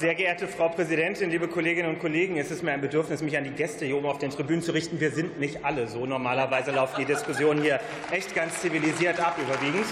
Sehr 0.00 0.14
geehrte 0.14 0.48
Frau 0.48 0.70
Präsidentin, 0.70 1.28
liebe 1.28 1.46
Kolleginnen 1.46 1.90
und 1.90 1.98
Kollegen, 1.98 2.38
es 2.38 2.50
ist 2.50 2.62
mir 2.62 2.72
ein 2.72 2.80
Bedürfnis, 2.80 3.20
mich 3.20 3.36
an 3.36 3.44
die 3.44 3.50
Gäste 3.50 3.84
hier 3.84 3.98
oben 3.98 4.06
auf 4.06 4.16
den 4.16 4.30
Tribünen 4.30 4.62
zu 4.62 4.72
richten. 4.72 4.98
Wir 4.98 5.10
sind 5.10 5.38
nicht 5.38 5.62
alle 5.62 5.88
so. 5.88 6.06
Normalerweise 6.06 6.70
läuft 6.70 6.96
die 6.96 7.04
Diskussion 7.04 7.60
hier 7.60 7.80
echt 8.10 8.34
ganz 8.34 8.62
zivilisiert 8.62 9.20
ab, 9.20 9.36
überwiegend. 9.38 9.84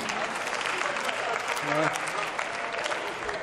Ja. 1.69 1.93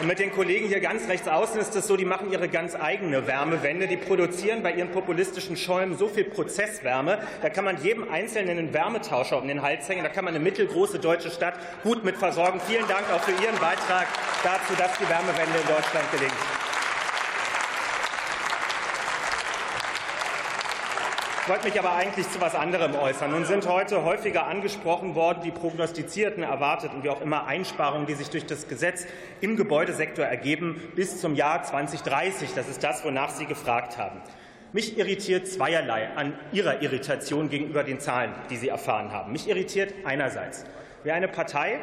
Und 0.01 0.07
mit 0.07 0.17
den 0.17 0.31
Kollegen 0.31 0.67
hier 0.67 0.79
ganz 0.79 1.07
rechts 1.07 1.27
außen 1.27 1.61
ist 1.61 1.75
es 1.75 1.85
so, 1.85 1.95
die 1.95 2.03
machen 2.03 2.31
ihre 2.31 2.49
ganz 2.49 2.75
eigene 2.75 3.27
Wärmewende. 3.27 3.87
Die 3.87 3.95
produzieren 3.95 4.63
bei 4.63 4.73
ihren 4.73 4.89
populistischen 4.89 5.57
Schäumen 5.57 5.95
so 5.95 6.07
viel 6.07 6.23
Prozesswärme, 6.23 7.19
da 7.43 7.49
kann 7.49 7.63
man 7.63 7.81
jedem 7.83 8.09
Einzelnen 8.09 8.57
einen 8.57 8.73
Wärmetauscher 8.73 9.39
um 9.39 9.47
den 9.47 9.61
Hals 9.61 9.87
hängen. 9.87 10.03
Da 10.03 10.09
kann 10.09 10.25
man 10.25 10.33
eine 10.33 10.43
mittelgroße 10.43 10.97
deutsche 10.97 11.29
Stadt 11.29 11.53
gut 11.83 12.03
mit 12.03 12.17
versorgen. 12.17 12.59
Vielen 12.67 12.87
Dank 12.87 13.03
auch 13.13 13.21
für 13.21 13.31
Ihren 13.31 13.57
Beitrag 13.59 14.07
dazu, 14.43 14.73
dass 14.77 14.97
die 14.97 15.07
Wärmewende 15.07 15.59
in 15.59 15.67
Deutschland 15.67 16.11
gelingt. 16.11 16.54
Ich 21.45 21.51
wollte 21.51 21.67
mich 21.67 21.77
aber 21.77 21.93
eigentlich 21.93 22.27
zu 22.27 22.39
etwas 22.39 22.55
anderem 22.55 22.95
äußern. 22.95 23.29
Nun 23.29 23.45
sind 23.45 23.67
heute 23.67 24.03
häufiger 24.03 24.47
angesprochen 24.47 25.13
worden 25.13 25.43
die 25.43 25.51
prognostizierten, 25.51 26.41
erwarteten, 26.41 27.03
wie 27.03 27.09
auch 27.11 27.21
immer, 27.21 27.45
Einsparungen, 27.45 28.07
die 28.07 28.15
sich 28.15 28.31
durch 28.31 28.47
das 28.47 28.67
Gesetz 28.67 29.05
im 29.41 29.55
Gebäudesektor 29.55 30.25
ergeben 30.25 30.81
bis 30.95 31.21
zum 31.21 31.35
Jahr 31.35 31.61
2030. 31.61 32.55
Das 32.55 32.67
ist 32.67 32.83
das, 32.83 33.05
wonach 33.05 33.29
Sie 33.29 33.45
gefragt 33.45 33.99
haben. 33.99 34.21
Mich 34.73 34.97
irritiert 34.97 35.47
zweierlei 35.47 36.09
an 36.15 36.33
Ihrer 36.51 36.81
Irritation 36.81 37.47
gegenüber 37.47 37.83
den 37.83 37.99
Zahlen, 37.99 38.33
die 38.49 38.57
Sie 38.57 38.69
erfahren 38.69 39.11
haben. 39.11 39.31
Mich 39.31 39.47
irritiert 39.47 39.93
einerseits, 40.03 40.65
wie 41.03 41.11
eine 41.11 41.27
Partei 41.27 41.79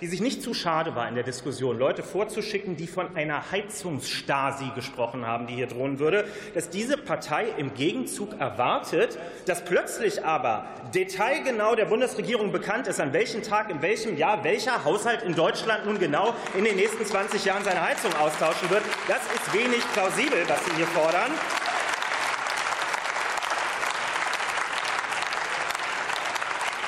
die 0.00 0.06
sich 0.06 0.20
nicht 0.20 0.42
zu 0.42 0.54
schade 0.54 0.94
war, 0.94 1.08
in 1.08 1.14
der 1.14 1.24
Diskussion 1.24 1.78
Leute 1.78 2.02
vorzuschicken, 2.02 2.76
die 2.76 2.86
von 2.86 3.16
einer 3.16 3.50
Heizungsstasi 3.50 4.70
gesprochen 4.74 5.26
haben, 5.26 5.46
die 5.46 5.54
hier 5.54 5.66
drohen 5.66 5.98
würde, 5.98 6.24
dass 6.54 6.70
diese 6.70 6.96
Partei 6.96 7.48
im 7.56 7.74
Gegenzug 7.74 8.38
erwartet, 8.40 9.18
dass 9.46 9.64
plötzlich 9.64 10.24
aber 10.24 10.66
detailgenau 10.94 11.74
der 11.74 11.86
Bundesregierung 11.86 12.52
bekannt 12.52 12.86
ist, 12.86 13.00
an 13.00 13.12
welchem 13.12 13.42
Tag, 13.42 13.70
in 13.70 13.82
welchem 13.82 14.16
Jahr 14.16 14.44
welcher 14.44 14.84
Haushalt 14.84 15.22
in 15.22 15.34
Deutschland 15.34 15.86
nun 15.86 15.98
genau 15.98 16.34
in 16.56 16.64
den 16.64 16.76
nächsten 16.76 17.04
20 17.04 17.44
Jahren 17.44 17.64
seine 17.64 17.82
Heizung 17.82 18.14
austauschen 18.14 18.70
wird. 18.70 18.82
Das 19.08 19.20
ist 19.34 19.54
wenig 19.54 19.80
plausibel, 19.92 20.38
was 20.48 20.64
Sie 20.64 20.76
hier 20.76 20.86
fordern. 20.88 21.30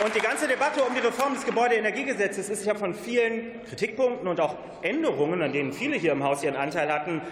Und 0.03 0.17
die 0.17 0.21
ganze 0.21 0.49
Debatte 0.49 0.83
um 0.83 0.93
die 0.97 1.01
Reform 1.01 1.35
des 1.35 1.47
Gebäudeenergiegesetzes 1.47 2.49
ist 2.49 2.67
ja 2.67 2.75
von 2.75 2.93
vielen 2.93 3.63
Kritikpunkten 3.69 4.27
und 4.27 4.41
auch 4.41 4.57
Änderungen, 4.83 5.41
an 5.43 5.53
denen 5.53 5.73
viele 5.73 5.97
hier 5.97 6.11
im 6.11 6.25
Haus 6.25 6.43
ihren 6.43 6.57
Anteil 6.57 6.93
hatten, 6.93 7.23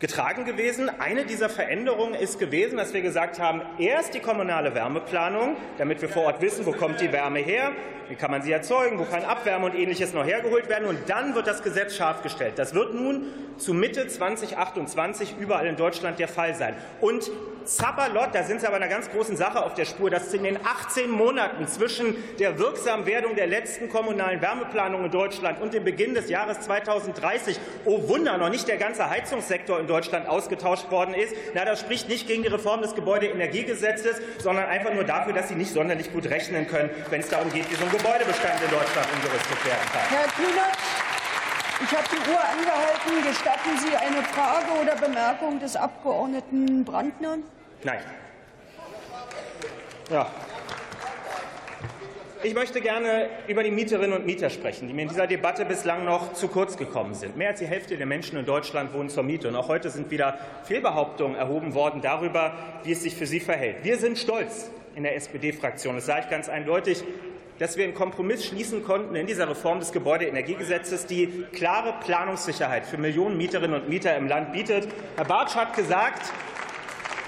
getragen 0.00 0.44
gewesen. 0.44 0.90
Eine 1.00 1.24
dieser 1.24 1.48
Veränderungen 1.48 2.14
ist 2.14 2.38
gewesen, 2.38 2.76
dass 2.76 2.92
wir 2.92 3.00
gesagt 3.00 3.38
haben, 3.38 3.62
erst 3.78 4.12
die 4.12 4.20
kommunale 4.20 4.74
Wärmeplanung, 4.74 5.56
damit 5.78 6.02
wir 6.02 6.10
vor 6.10 6.24
Ort 6.24 6.42
wissen, 6.42 6.66
wo 6.66 6.72
kommt 6.72 7.00
die 7.00 7.10
Wärme 7.10 7.38
her, 7.38 7.72
wie 8.10 8.16
kann 8.16 8.30
man 8.30 8.42
sie 8.42 8.52
erzeugen, 8.52 8.98
wo 8.98 9.04
kann 9.04 9.24
Abwärme 9.24 9.64
und 9.64 9.74
Ähnliches 9.74 10.12
noch 10.12 10.26
hergeholt 10.26 10.68
werden. 10.68 10.86
Und 10.86 10.98
dann 11.06 11.34
wird 11.34 11.46
das 11.46 11.62
Gesetz 11.62 11.96
scharf 11.96 12.22
gestellt. 12.22 12.58
Das 12.58 12.74
wird 12.74 12.92
nun 12.92 13.28
zu 13.56 13.72
Mitte 13.72 14.06
2028 14.06 15.36
überall 15.40 15.66
in 15.66 15.76
Deutschland 15.76 16.18
der 16.18 16.28
Fall 16.28 16.54
sein. 16.54 16.74
Und 17.00 17.30
Zappalot, 17.64 18.28
da 18.32 18.42
sind 18.42 18.60
Sie 18.60 18.66
aber 18.66 18.76
einer 18.76 18.88
ganz 18.88 19.10
großen 19.10 19.36
Sache 19.36 19.62
auf 19.62 19.74
der 19.74 19.84
Spur, 19.84 20.10
dass 20.10 20.32
in 20.34 20.44
den 20.44 20.58
18 20.64 21.10
Monaten 21.10 21.66
zwischen 21.66 22.16
der 22.38 22.58
Wirksamwerdung 22.58 23.36
der 23.36 23.46
letzten 23.46 23.88
kommunalen 23.88 24.40
Wärmeplanung 24.40 25.04
in 25.04 25.10
Deutschland 25.10 25.60
und 25.60 25.72
dem 25.72 25.84
Beginn 25.84 26.14
des 26.14 26.28
Jahres 26.28 26.60
2030, 26.60 27.58
oh 27.84 28.08
Wunder, 28.08 28.36
noch 28.38 28.50
nicht 28.50 28.68
der 28.68 28.76
ganze 28.76 29.08
Heizungssektor 29.08 29.80
in 29.80 29.86
Deutschland 29.86 30.28
ausgetauscht 30.28 30.90
worden 30.90 31.14
ist. 31.14 31.34
Na, 31.54 31.64
das 31.64 31.80
spricht 31.80 32.08
nicht 32.08 32.26
gegen 32.26 32.42
die 32.42 32.48
Reform 32.48 32.82
des 32.82 32.94
Gebäudeenergiegesetzes, 32.94 34.20
sondern 34.38 34.66
einfach 34.66 34.92
nur 34.92 35.04
dafür, 35.04 35.32
dass 35.32 35.48
Sie 35.48 35.54
nicht 35.54 35.72
sonderlich 35.72 36.12
gut 36.12 36.26
rechnen 36.26 36.66
können, 36.66 36.90
wenn 37.10 37.20
es 37.20 37.28
darum 37.28 37.52
geht, 37.52 37.70
wie 37.70 37.74
so 37.76 37.84
ein 37.84 37.90
Gebäudebestand 37.90 38.60
in 38.62 38.70
Deutschland 38.70 39.06
umgerüstet 39.14 39.64
werden 39.64 39.88
kann. 39.92 40.02
Herr 40.10 40.28
Kühnert, 40.32 41.13
ich 41.82 41.96
habe 41.96 42.04
die 42.10 42.30
Uhr 42.30 42.40
angehalten. 42.40 43.28
Gestatten 43.28 43.78
Sie 43.78 43.96
eine 43.96 44.22
Frage 44.22 44.80
oder 44.80 44.96
Bemerkung 44.96 45.58
des 45.60 45.76
Abgeordneten 45.76 46.84
Brandner? 46.84 47.38
Nein. 47.82 48.00
Ja. 50.10 50.30
Ich 52.42 52.52
möchte 52.52 52.82
gerne 52.82 53.30
über 53.48 53.62
die 53.62 53.70
Mieterinnen 53.70 54.12
und 54.12 54.26
Mieter 54.26 54.50
sprechen, 54.50 54.86
die 54.86 54.92
mir 54.92 55.02
in 55.02 55.08
dieser 55.08 55.26
Debatte 55.26 55.64
bislang 55.64 56.04
noch 56.04 56.34
zu 56.34 56.48
kurz 56.48 56.76
gekommen 56.76 57.14
sind. 57.14 57.38
Mehr 57.38 57.48
als 57.48 57.60
die 57.60 57.66
Hälfte 57.66 57.96
der 57.96 58.04
Menschen 58.04 58.38
in 58.38 58.44
Deutschland 58.44 58.92
wohnen 58.92 59.08
zur 59.08 59.22
Miete. 59.22 59.48
Und 59.48 59.56
auch 59.56 59.68
heute 59.68 59.88
sind 59.88 60.10
wieder 60.10 60.38
Fehlbehauptungen 60.64 61.36
erhoben 61.36 61.72
worden 61.72 62.02
darüber, 62.02 62.52
wie 62.82 62.92
es 62.92 63.02
sich 63.02 63.16
für 63.16 63.26
sie 63.26 63.40
verhält. 63.40 63.76
Wir 63.82 63.96
sind 63.96 64.18
stolz 64.18 64.70
in 64.94 65.04
der 65.04 65.16
SPD-Fraktion, 65.16 65.94
das 65.94 66.04
sage 66.04 66.24
ich 66.24 66.30
ganz 66.30 66.50
eindeutig, 66.50 67.02
dass 67.58 67.76
wir 67.76 67.84
einen 67.84 67.94
Kompromiss 67.94 68.44
schließen 68.44 68.84
konnten 68.84 69.14
in 69.14 69.26
dieser 69.26 69.48
Reform 69.48 69.78
des 69.80 69.92
Gebäudeenergiegesetzes, 69.92 71.06
die 71.06 71.44
klare 71.52 71.94
Planungssicherheit 72.04 72.86
für 72.86 72.98
Millionen 72.98 73.36
Mieterinnen 73.36 73.80
und 73.80 73.88
Mieter 73.88 74.16
im 74.16 74.28
Land 74.28 74.52
bietet. 74.52 74.88
Herr 75.16 75.24
Bartsch 75.24 75.54
hat 75.54 75.74
gesagt, 75.74 76.32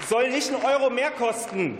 soll 0.07 0.29
nicht 0.29 0.49
ein 0.53 0.63
Euro 0.63 0.89
mehr 0.89 1.11
kosten, 1.11 1.77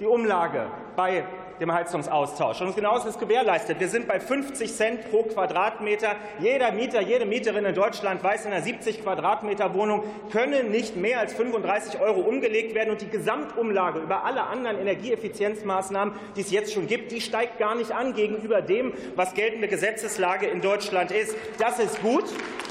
die 0.00 0.06
Umlage 0.06 0.66
bei 0.96 1.24
dem 1.60 1.72
Heizungsaustausch. 1.72 2.60
Und 2.60 2.74
genau 2.74 2.96
das 2.96 3.06
ist 3.06 3.20
gewährleistet. 3.20 3.78
Wir 3.78 3.88
sind 3.88 4.08
bei 4.08 4.18
50 4.18 4.74
Cent 4.74 5.10
pro 5.10 5.22
Quadratmeter. 5.22 6.16
Jeder 6.40 6.72
Mieter, 6.72 7.00
jede 7.00 7.26
Mieterin 7.26 7.64
in 7.64 7.74
Deutschland 7.74 8.22
weiß, 8.22 8.44
in 8.46 8.52
einer 8.52 8.62
70 8.62 9.02
Quadratmeter 9.02 9.74
Wohnung 9.74 10.02
können 10.32 10.70
nicht 10.70 10.96
mehr 10.96 11.20
als 11.20 11.32
35 11.34 12.00
Euro 12.00 12.20
umgelegt 12.20 12.74
werden. 12.74 12.90
Und 12.90 13.02
die 13.02 13.08
Gesamtumlage 13.08 14.00
über 14.00 14.24
alle 14.24 14.44
anderen 14.44 14.78
Energieeffizienzmaßnahmen, 14.78 16.14
die 16.36 16.40
es 16.40 16.50
jetzt 16.50 16.72
schon 16.72 16.86
gibt, 16.86 17.12
die 17.12 17.20
steigt 17.20 17.58
gar 17.58 17.74
nicht 17.74 17.92
an 17.92 18.14
gegenüber 18.14 18.60
dem, 18.60 18.92
was 19.14 19.34
geltende 19.34 19.68
Gesetzeslage 19.68 20.46
in 20.46 20.60
Deutschland 20.60 21.10
ist. 21.10 21.36
Das 21.58 21.78
ist 21.78 22.02
gut. 22.02 22.24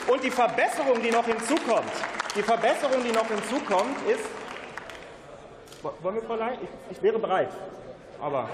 Und 0.08 0.24
die 0.24 0.32
Verbesserung, 0.32 1.02
die 1.02 1.12
noch 1.12 1.26
hinzukommt, 1.26 1.92
die 2.36 2.42
Verbesserung, 2.42 3.04
die 3.06 3.14
noch 3.14 3.28
hinzukommt, 3.28 3.96
ist, 4.10 4.43
wollen 5.84 6.16
wir, 6.16 6.24
Frau 6.24 6.36
Lein? 6.36 6.58
Ich, 6.62 6.98
ich 6.98 7.04
wäre 7.04 7.20
bereit 7.20 7.50
aber. 8.24 8.50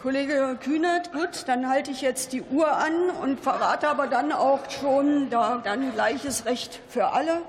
Kollege 0.00 0.56
Kühnert, 0.62 1.12
gut, 1.12 1.44
dann 1.46 1.68
halte 1.68 1.90
ich 1.90 2.00
jetzt 2.00 2.32
die 2.32 2.42
Uhr 2.42 2.70
an 2.70 3.10
und 3.22 3.40
verrate 3.40 3.88
aber 3.88 4.06
dann 4.06 4.32
auch 4.32 4.70
schon 4.70 5.30
da, 5.30 5.60
dann 5.62 5.92
gleiches 5.92 6.44
Recht 6.46 6.80
für 6.88 7.08
alle, 7.08 7.42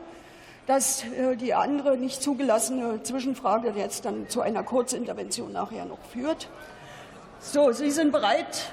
dass 0.66 1.03
äh, 1.03 1.35
die 1.35 1.53
andere 1.53 1.97
nicht 1.97 2.22
zugelassene 2.22 3.03
Zwischenfrage 3.03 3.73
jetzt 3.75 4.06
dann 4.06 4.28
zu 4.28 4.41
einer 4.41 4.63
Kurzintervention 4.63 5.53
nachher 5.53 5.85
noch 5.85 6.03
führt. 6.12 6.50
So, 7.40 7.72
Sie 7.72 7.91
sind 7.91 8.12
bereit. 8.12 8.72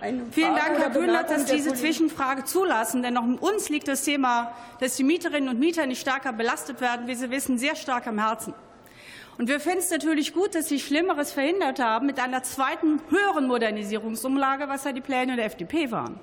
Vielen 0.00 0.54
Dank, 0.54 0.78
Herr 0.78 0.90
Kühnert, 0.90 1.30
dass 1.30 1.48
Sie 1.48 1.56
diese 1.56 1.74
Zwischenfrage 1.74 2.44
zulassen. 2.44 3.02
Denn 3.02 3.16
auch 3.16 3.24
uns 3.40 3.68
liegt 3.68 3.88
das 3.88 4.04
Thema, 4.04 4.52
dass 4.78 4.96
die 4.96 5.04
Mieterinnen 5.04 5.48
und 5.48 5.58
Mieter 5.58 5.86
nicht 5.86 6.00
stärker 6.00 6.32
belastet 6.32 6.80
werden, 6.80 7.06
wie 7.06 7.14
Sie 7.14 7.30
wissen, 7.30 7.58
sehr 7.58 7.76
stark 7.76 8.06
am 8.06 8.18
Herzen. 8.18 8.54
Und 9.38 9.48
wir 9.48 9.60
finden 9.60 9.78
es 9.80 9.90
natürlich 9.90 10.32
gut, 10.32 10.54
dass 10.54 10.68
Sie 10.68 10.80
Schlimmeres 10.80 11.32
verhindert 11.32 11.78
haben 11.78 12.06
mit 12.06 12.18
einer 12.18 12.42
zweiten 12.42 13.00
höheren 13.10 13.46
Modernisierungsumlage, 13.46 14.68
was 14.68 14.84
ja 14.84 14.92
die 14.92 15.00
Pläne 15.00 15.36
der 15.36 15.46
FDP 15.46 15.90
waren. 15.90 16.20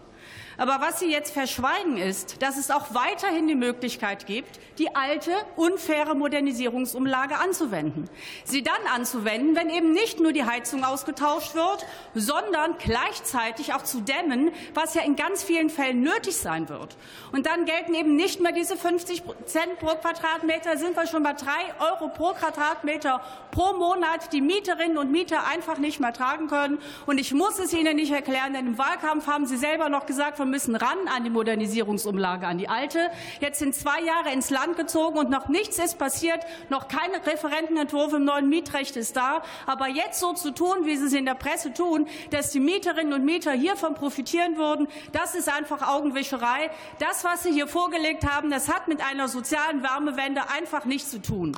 Aber 0.58 0.80
was 0.82 1.00
Sie 1.00 1.12
jetzt 1.12 1.34
verschweigen, 1.34 1.98
ist, 1.98 2.42
dass 2.42 2.58
es 2.58 2.70
auch 2.70 2.94
weiterhin 2.94 3.48
die 3.48 3.56
Möglichkeit 3.56 4.26
gibt, 4.26 4.60
die 4.78 4.96
alte, 4.96 5.32
unfaire 5.56 6.16
Modernisierungsumlage 6.16 7.38
anzuwenden. 7.38 8.10
Sie 8.44 8.64
dann 8.64 8.74
anzuwenden, 8.94 9.56
wenn 9.56 9.70
eben 9.70 9.92
nicht 9.92 10.20
nur 10.20 10.32
die 10.32 10.46
Heizung 10.46 10.84
ausgetauscht 10.84 11.56
wird, 11.56 11.86
sondern 12.14 12.78
gleichzeitig 12.78 13.74
auch 13.74 13.84
zu 13.84 14.02
dämmen, 14.02 14.52
was 14.74 14.94
ja 14.94 15.02
in 15.04 15.16
ganz 15.16 15.44
vielen 15.44 15.70
Fällen 15.70 16.02
nötig 16.02 16.38
sein 16.38 16.70
wird. 16.70 16.98
Und 17.32 17.46
dann 17.46 17.66
gelten 17.66 17.94
eben 17.94 18.16
nicht 18.16 18.40
mehr 18.40 18.52
diese 18.52 18.78
50 18.78 19.24
Cent 19.46 19.80
pro 19.80 19.96
Quadratmeter, 19.96 20.78
sind 20.78 20.96
wir 20.96 21.08
schon 21.08 21.24
bei 21.24 21.34
drei 21.34 21.74
Euro 21.80 22.10
pro 22.10 22.34
Quadratmeter 22.34 23.22
pro 23.52 23.74
Monat, 23.74 24.32
die 24.34 24.42
Mieterinnen 24.42 24.98
und 24.98 25.12
Mieter 25.12 25.48
einfach 25.48 25.78
nicht 25.78 26.00
mehr 26.00 26.14
tragen 26.14 26.48
können. 26.48 26.80
Und 27.06 27.18
ich 27.20 27.34
muss 27.34 27.60
es 27.60 27.74
Ihnen 27.74 27.96
nicht 27.96 28.12
erklären, 28.12 28.54
denn 28.54 28.68
im 28.68 28.78
Wahlkampf 28.78 29.28
haben 29.28 29.46
Sie 29.46 29.58
selber 29.58 29.90
noch 29.90 30.06
gesagt, 30.06 30.13
wir 30.18 30.46
müssen 30.46 30.76
ran 30.76 30.98
an 31.16 31.24
die 31.24 31.30
Modernisierungsumlage, 31.30 32.48
an 32.48 32.58
die 32.58 32.70
alte. 32.70 33.10
Jetzt 33.40 33.60
sind 33.60 33.76
zwei 33.76 34.02
Jahre 34.02 34.32
ins 34.32 34.50
Land 34.50 34.78
gezogen 34.78 35.18
und 35.18 35.30
noch 35.30 35.48
nichts 35.48 35.80
ist 35.80 35.98
passiert. 35.98 36.40
Noch 36.70 36.88
kein 36.88 37.12
Referentenentwurf 37.26 38.14
im 38.14 38.26
neuen 38.26 38.50
Mietrecht 38.50 38.96
ist 38.96 39.16
da. 39.16 39.44
Aber 39.66 39.88
jetzt 39.88 40.20
so 40.20 40.34
zu 40.34 40.52
tun, 40.52 40.86
wie 40.86 40.98
Sie 40.98 41.06
es 41.06 41.14
in 41.14 41.26
der 41.26 41.36
Presse 41.36 41.74
tun, 41.74 42.08
dass 42.32 42.52
die 42.52 42.60
Mieterinnen 42.60 43.14
und 43.14 43.26
Mieter 43.26 43.52
hiervon 43.52 43.94
profitieren 43.94 44.58
würden, 44.58 44.88
das 45.12 45.36
ist 45.36 45.50
einfach 45.50 45.88
Augenwischerei. 45.88 46.70
Das, 47.00 47.24
was 47.24 47.44
Sie 47.44 47.52
hier 47.52 47.68
vorgelegt 47.68 48.26
haben, 48.30 48.50
das 48.50 48.70
hat 48.70 48.88
mit 48.88 49.02
einer 49.02 49.28
sozialen 49.28 49.84
Wärmewende 49.84 50.42
einfach 50.50 50.86
nichts 50.86 51.12
zu 51.12 51.22
tun. 51.22 51.58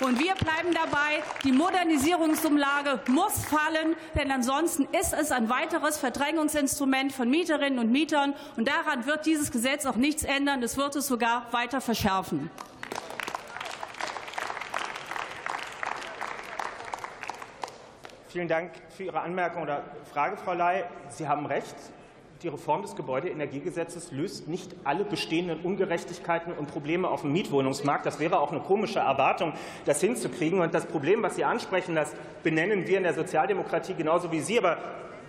Und 0.00 0.18
wir 0.18 0.34
bleiben 0.34 0.74
dabei, 0.74 1.22
die 1.44 1.52
Modernisierungsumlage 1.52 3.00
muss 3.08 3.44
fallen, 3.44 3.94
denn 4.16 4.32
ansonsten 4.32 4.88
ist 4.98 5.12
es 5.12 5.30
ein 5.30 5.48
weiteres 5.48 5.98
Verdrängungsinstrument 5.98 7.12
von 7.12 7.30
Mieterinnen 7.30 7.78
und 7.78 7.92
Mietern. 7.92 8.34
Und 8.56 8.66
daran 8.68 9.06
wird 9.06 9.24
dieses 9.24 9.52
Gesetz 9.52 9.86
auch 9.86 9.94
nichts 9.94 10.24
ändern. 10.24 10.62
Es 10.64 10.76
wird 10.76 10.96
es 10.96 11.06
sogar 11.06 11.46
weiter 11.52 11.80
verschärfen. 11.80 12.50
Vielen 18.28 18.48
Dank 18.48 18.72
für 18.96 19.04
Ihre 19.04 19.20
Anmerkung 19.20 19.62
oder 19.62 19.84
Frage, 20.12 20.36
Frau 20.36 20.54
Ley. 20.54 20.82
Sie 21.08 21.28
haben 21.28 21.46
recht. 21.46 21.76
Die 22.42 22.48
Reform 22.48 22.82
des 22.82 22.94
Gebäudeenergiegesetzes 22.96 24.12
löst 24.12 24.48
nicht 24.48 24.74
alle 24.84 25.04
bestehenden 25.04 25.60
Ungerechtigkeiten 25.60 26.52
und 26.52 26.66
Probleme 26.66 27.08
auf 27.08 27.22
dem 27.22 27.32
Mietwohnungsmarkt. 27.32 28.04
Das 28.04 28.20
wäre 28.20 28.38
auch 28.38 28.50
eine 28.50 28.60
komische 28.60 28.98
Erwartung, 28.98 29.52
das 29.86 30.00
hinzukriegen. 30.00 30.60
Und 30.60 30.74
das 30.74 30.84
Problem, 30.84 31.22
was 31.22 31.36
Sie 31.36 31.44
ansprechen, 31.44 31.94
das 31.94 32.12
benennen 32.42 32.86
wir 32.86 32.98
in 32.98 33.04
der 33.04 33.14
Sozialdemokratie 33.14 33.94
genauso 33.94 34.30
wie 34.30 34.40
Sie. 34.40 34.58
Aber 34.58 34.78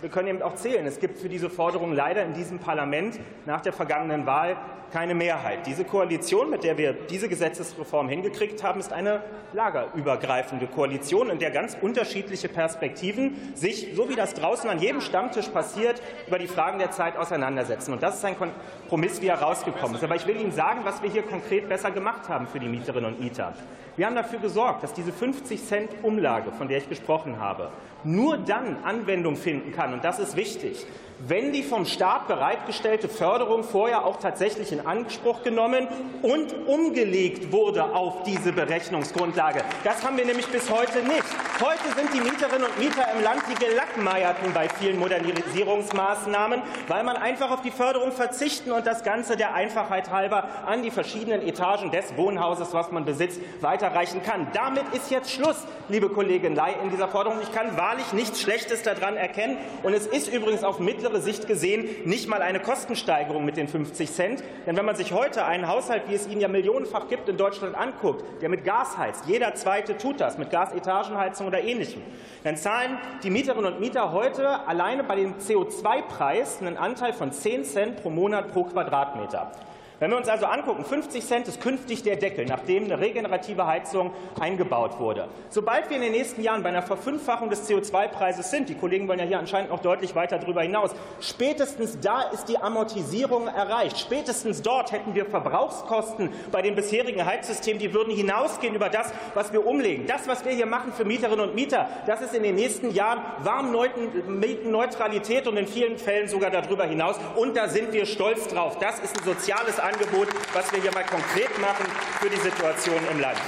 wir 0.00 0.10
können 0.10 0.28
eben 0.28 0.42
auch 0.42 0.54
zählen. 0.54 0.86
Es 0.86 1.00
gibt 1.00 1.18
für 1.18 1.28
diese 1.28 1.50
Forderung 1.50 1.92
leider 1.92 2.22
in 2.22 2.34
diesem 2.34 2.58
Parlament 2.58 3.18
nach 3.46 3.60
der 3.60 3.72
vergangenen 3.72 4.26
Wahl 4.26 4.56
keine 4.92 5.14
Mehrheit. 5.14 5.66
Diese 5.66 5.84
Koalition, 5.84 6.50
mit 6.50 6.64
der 6.64 6.78
wir 6.78 6.92
diese 6.92 7.28
Gesetzesreform 7.28 8.08
hingekriegt 8.08 8.62
haben, 8.62 8.78
ist 8.80 8.92
eine 8.92 9.20
lagerübergreifende 9.52 10.66
Koalition, 10.66 11.30
in 11.30 11.38
der 11.38 11.50
ganz 11.50 11.76
unterschiedliche 11.80 12.48
Perspektiven 12.48 13.36
sich, 13.54 13.94
so 13.94 14.08
wie 14.08 14.14
das 14.14 14.34
draußen 14.34 14.70
an 14.70 14.78
jedem 14.78 15.00
Stammtisch 15.00 15.48
passiert, 15.48 16.00
über 16.26 16.38
die 16.38 16.46
Fragen 16.46 16.78
der 16.78 16.92
Zeit 16.92 17.16
auseinandersetzen. 17.16 17.92
Und 17.92 18.02
das 18.02 18.16
ist 18.16 18.24
ein 18.24 18.36
Kompromiss, 18.38 19.20
wie 19.22 19.26
er 19.26 19.40
rausgekommen 19.40 19.96
ist. 19.96 20.04
Aber 20.04 20.16
ich 20.16 20.26
will 20.26 20.40
Ihnen 20.40 20.52
sagen, 20.52 20.80
was 20.84 21.02
wir 21.02 21.10
hier 21.10 21.22
konkret 21.22 21.68
besser 21.68 21.90
gemacht 21.90 22.28
haben 22.28 22.46
für 22.46 22.60
die 22.60 22.68
Mieterinnen 22.68 23.12
und 23.12 23.20
Mieter. 23.20 23.54
Wir 23.96 24.06
haben 24.06 24.14
dafür 24.14 24.38
gesorgt, 24.40 24.82
dass 24.82 24.92
diese 24.92 25.10
50 25.10 25.64
Cent 25.64 25.90
Umlage, 26.02 26.52
von 26.52 26.68
der 26.68 26.78
ich 26.78 26.88
gesprochen 26.88 27.40
habe, 27.40 27.70
nur 28.06 28.38
dann 28.38 28.76
Anwendung 28.84 29.36
finden 29.36 29.72
kann, 29.72 29.92
und 29.92 30.04
das 30.04 30.18
ist 30.18 30.36
wichtig, 30.36 30.86
wenn 31.18 31.52
die 31.52 31.62
vom 31.62 31.86
Staat 31.86 32.28
bereitgestellte 32.28 33.08
Förderung 33.08 33.64
vorher 33.64 34.04
auch 34.04 34.18
tatsächlich 34.18 34.72
in 34.72 34.86
Anspruch 34.86 35.42
genommen 35.42 35.88
und 36.22 36.54
umgelegt 36.66 37.52
wurde 37.52 37.84
auf 37.94 38.22
diese 38.24 38.52
Berechnungsgrundlage. 38.52 39.62
Das 39.82 40.04
haben 40.04 40.18
wir 40.18 40.26
nämlich 40.26 40.46
bis 40.48 40.70
heute 40.70 40.98
nicht. 41.02 41.24
Heute 41.60 41.94
sind 41.96 42.12
die 42.12 42.20
Mieterinnen 42.20 42.64
und 42.64 42.78
Mieter 42.78 43.06
im 43.16 43.22
Land 43.22 43.42
die 43.48 43.54
Gelackmeierten 43.54 44.52
bei 44.52 44.68
vielen 44.68 44.98
Modernisierungsmaßnahmen, 44.98 46.62
weil 46.88 47.04
man 47.04 47.16
einfach 47.16 47.50
auf 47.50 47.62
die 47.62 47.70
Förderung 47.70 48.12
verzichten 48.12 48.70
und 48.70 48.86
das 48.86 49.02
Ganze 49.02 49.36
der 49.36 49.54
Einfachheit 49.54 50.10
halber 50.10 50.48
an 50.66 50.82
die 50.82 50.90
verschiedenen 50.90 51.40
Etagen 51.40 51.90
des 51.90 52.16
Wohnhauses, 52.16 52.74
was 52.74 52.90
man 52.92 53.04
besitzt, 53.04 53.40
weiterreichen 53.62 54.22
kann. 54.22 54.48
Damit 54.52 54.84
ist 54.92 55.10
jetzt 55.10 55.30
Schluss, 55.30 55.64
liebe 55.88 56.10
Kollegin 56.10 56.54
Ley, 56.54 56.74
in 56.82 56.90
dieser 56.90 57.08
Forderung. 57.08 57.38
Ich 57.42 57.52
kann 57.52 57.76
wahrlich 57.76 58.12
nichts 58.12 58.40
Schlechtes 58.42 58.82
daran 58.82 59.16
erkennen. 59.16 59.56
Und 59.82 59.94
es 59.94 60.06
ist 60.06 60.28
übrigens 60.28 60.62
auf 60.62 60.78
mittlere 60.78 61.05
mittlere 61.06 61.22
Sicht 61.22 61.46
gesehen 61.46 61.86
nicht 62.04 62.28
mal 62.28 62.42
eine 62.42 62.58
Kostensteigerung 62.58 63.44
mit 63.44 63.56
den 63.56 63.68
50 63.68 64.10
Cent. 64.10 64.42
Denn 64.66 64.76
wenn 64.76 64.84
man 64.84 64.96
sich 64.96 65.12
heute 65.12 65.44
einen 65.44 65.68
Haushalt, 65.68 66.02
wie 66.08 66.14
es 66.14 66.26
ihn 66.26 66.40
ja 66.40 66.48
millionenfach 66.48 67.08
gibt, 67.08 67.28
in 67.28 67.36
Deutschland 67.36 67.76
anguckt, 67.76 68.24
der 68.42 68.48
mit 68.48 68.64
Gas 68.64 68.98
heizt, 68.98 69.26
jeder 69.26 69.54
zweite 69.54 69.96
tut 69.96 70.20
das, 70.20 70.36
mit 70.36 70.50
Gasetagenheizung 70.50 71.46
oder 71.46 71.62
Ähnlichem, 71.62 72.02
dann 72.42 72.56
zahlen 72.56 72.98
die 73.22 73.30
Mieterinnen 73.30 73.72
und 73.72 73.80
Mieter 73.80 74.12
heute 74.12 74.66
alleine 74.66 75.04
bei 75.04 75.16
dem 75.16 75.34
CO2-Preis 75.34 76.60
einen 76.60 76.76
Anteil 76.76 77.12
von 77.12 77.30
10 77.30 77.64
Cent 77.64 78.02
pro 78.02 78.10
Monat 78.10 78.52
pro 78.52 78.64
Quadratmeter. 78.64 79.52
Wenn 79.98 80.10
wir 80.10 80.18
uns 80.18 80.28
also 80.28 80.44
angucken, 80.44 80.84
50 80.84 81.24
Cent 81.24 81.48
ist 81.48 81.58
künftig 81.58 82.02
der 82.02 82.16
Deckel, 82.16 82.44
nachdem 82.44 82.84
eine 82.84 83.00
regenerative 83.00 83.66
Heizung 83.66 84.12
eingebaut 84.38 85.00
wurde. 85.00 85.26
Sobald 85.48 85.88
wir 85.88 85.96
in 85.96 86.02
den 86.02 86.12
nächsten 86.12 86.42
Jahren 86.42 86.62
bei 86.62 86.68
einer 86.68 86.82
Verfünffachung 86.82 87.48
des 87.48 87.66
CO2-Preises 87.66 88.50
sind, 88.50 88.68
die 88.68 88.74
Kollegen 88.74 89.08
wollen 89.08 89.20
ja 89.20 89.24
hier 89.24 89.38
anscheinend 89.38 89.70
noch 89.70 89.80
deutlich 89.80 90.14
weiter 90.14 90.38
darüber 90.38 90.60
hinaus, 90.60 90.90
spätestens 91.20 91.98
da 91.98 92.24
ist 92.24 92.50
die 92.50 92.58
Amortisierung 92.58 93.46
erreicht. 93.46 93.98
Spätestens 93.98 94.60
dort 94.60 94.92
hätten 94.92 95.14
wir 95.14 95.24
Verbrauchskosten 95.24 96.28
bei 96.52 96.60
den 96.60 96.74
bisherigen 96.74 97.24
Heizsystemen, 97.24 97.80
die 97.80 97.94
würden 97.94 98.14
hinausgehen 98.14 98.74
über 98.74 98.90
das, 98.90 99.14
was 99.32 99.54
wir 99.54 99.66
umlegen. 99.66 100.06
Das, 100.06 100.28
was 100.28 100.44
wir 100.44 100.52
hier 100.52 100.66
machen 100.66 100.92
für 100.92 101.06
Mieterinnen 101.06 101.48
und 101.48 101.54
Mieter, 101.54 101.88
das 102.06 102.20
ist 102.20 102.34
in 102.34 102.42
den 102.42 102.56
nächsten 102.56 102.90
Jahren 102.90 103.22
Warmmietenneutralität 103.44 105.46
und 105.46 105.56
in 105.56 105.66
vielen 105.66 105.96
Fällen 105.96 106.28
sogar 106.28 106.50
darüber 106.50 106.84
hinaus. 106.84 107.16
Und 107.36 107.56
da 107.56 107.68
sind 107.68 107.94
wir 107.94 108.04
stolz 108.04 108.46
drauf. 108.48 108.78
Das 108.78 108.98
ist 108.98 109.16
ein 109.16 109.24
soziales 109.24 109.85
Angebot, 109.86 110.28
was 110.52 110.72
wir 110.72 110.80
hier 110.80 110.92
mal 110.92 111.04
konkret 111.04 111.56
machen 111.60 111.86
für 112.20 112.28
die 112.28 112.38
Situation 112.38 112.98
im 113.12 113.20
Land. 113.20 113.38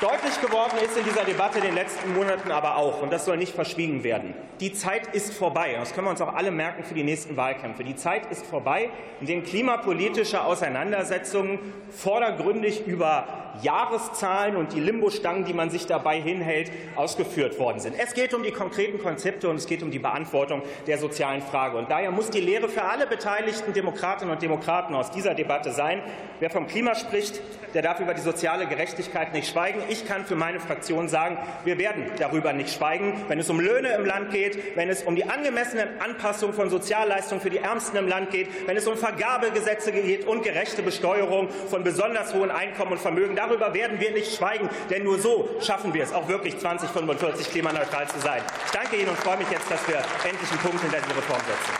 Deutlich 0.00 0.40
geworden 0.40 0.78
ist 0.84 0.96
in 0.96 1.02
dieser 1.02 1.24
Debatte 1.24 1.58
in 1.58 1.64
den 1.64 1.74
letzten 1.74 2.14
Monaten 2.14 2.52
aber 2.52 2.76
auch, 2.76 3.02
und 3.02 3.12
das 3.12 3.24
soll 3.24 3.36
nicht 3.36 3.52
verschwiegen 3.52 4.04
werden, 4.04 4.32
die 4.60 4.72
Zeit 4.72 5.12
ist 5.12 5.34
vorbei. 5.34 5.74
Das 5.76 5.92
können 5.92 6.06
wir 6.06 6.12
uns 6.12 6.20
auch 6.20 6.34
alle 6.34 6.52
merken 6.52 6.84
für 6.84 6.94
die 6.94 7.02
nächsten 7.02 7.36
Wahlkämpfe. 7.36 7.82
Die 7.82 7.96
Zeit 7.96 8.30
ist 8.30 8.46
vorbei, 8.46 8.90
in 9.20 9.26
denen 9.26 9.42
klimapolitische 9.42 10.44
Auseinandersetzungen 10.44 11.58
vordergründig 11.90 12.86
über 12.86 13.26
Jahreszahlen 13.62 14.56
und 14.56 14.72
die 14.72 14.80
Limbostangen, 14.80 15.44
die 15.44 15.52
man 15.52 15.70
sich 15.70 15.86
dabei 15.86 16.20
hinhält, 16.20 16.70
ausgeführt 16.94 17.58
worden 17.58 17.80
sind. 17.80 17.96
Es 17.98 18.14
geht 18.14 18.34
um 18.34 18.42
die 18.42 18.52
konkreten 18.52 19.00
Konzepte 19.00 19.48
und 19.48 19.56
es 19.56 19.66
geht 19.66 19.82
um 19.82 19.90
die 19.90 19.98
Beantwortung 19.98 20.62
der 20.86 20.98
sozialen 20.98 21.42
Frage. 21.42 21.76
Und 21.76 21.90
daher 21.90 22.10
muss 22.10 22.30
die 22.30 22.40
Lehre 22.40 22.68
für 22.68 22.82
alle 22.82 23.06
beteiligten 23.06 23.72
Demokratinnen 23.72 24.32
und 24.32 24.42
Demokraten 24.42 24.94
aus 24.94 25.10
dieser 25.10 25.34
Debatte 25.34 25.72
sein, 25.72 26.02
wer 26.38 26.50
vom 26.50 26.66
Klima 26.66 26.94
spricht, 26.94 27.40
der 27.74 27.82
darf 27.82 28.00
über 28.00 28.14
die 28.14 28.20
soziale 28.20 28.66
Gerechtigkeit 28.66 29.32
nicht 29.32 29.50
schweigen. 29.50 29.82
Ich 29.88 30.06
kann 30.06 30.24
für 30.26 30.36
meine 30.36 30.60
Fraktion 30.60 31.08
sagen, 31.08 31.38
wir 31.64 31.78
werden 31.78 32.04
darüber 32.18 32.52
nicht 32.52 32.74
schweigen, 32.74 33.24
wenn 33.28 33.38
es 33.38 33.48
um 33.50 33.60
Löhne 33.60 33.94
im 33.94 34.04
Land 34.04 34.30
geht, 34.30 34.76
wenn 34.76 34.88
es 34.88 35.02
um 35.02 35.16
die 35.16 35.24
angemessene 35.24 35.88
Anpassung 35.98 36.52
von 36.52 36.70
Sozialleistungen 36.70 37.40
für 37.40 37.50
die 37.50 37.58
Ärmsten 37.58 37.96
im 37.96 38.08
Land 38.08 38.30
geht, 38.30 38.48
wenn 38.66 38.76
es 38.76 38.86
um 38.86 38.96
Vergabegesetze 38.96 39.92
geht 39.92 40.26
und 40.26 40.42
gerechte 40.42 40.82
Besteuerung 40.82 41.48
von 41.70 41.84
besonders 41.84 42.34
hohen 42.34 42.50
Einkommen 42.50 42.92
und 42.92 43.00
Vermögen. 43.00 43.36
Darüber 43.36 43.74
werden 43.74 44.00
wir 44.00 44.10
nicht 44.12 44.36
schweigen, 44.36 44.68
denn 44.90 45.04
nur 45.04 45.18
so 45.18 45.48
schaffen 45.60 45.94
wir 45.94 46.02
es, 46.02 46.12
auch 46.12 46.28
wirklich 46.28 46.58
2045 46.58 47.50
klimaneutral 47.50 48.08
zu 48.08 48.18
sein. 48.20 48.42
Ich 48.66 48.72
danke 48.72 48.96
Ihnen 48.96 49.08
und 49.08 49.18
freue 49.18 49.38
mich 49.38 49.50
jetzt, 49.50 49.70
dass 49.70 49.86
wir 49.88 49.96
endlich 50.28 50.50
einen 50.50 50.60
Punkt 50.60 50.80
hinter 50.80 50.98
diese 50.98 51.16
Reform 51.16 51.40
setzen. 51.40 51.77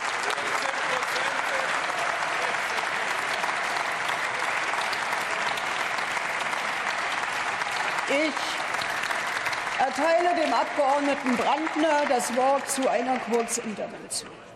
Ich 8.09 9.79
erteile 9.79 10.35
dem 10.41 10.51
Abgeordneten 10.51 11.37
Brandner 11.37 12.05
das 12.09 12.35
Wort 12.35 12.67
zu 12.67 12.89
einer 12.89 13.19
Kurzintervention. 13.19 14.48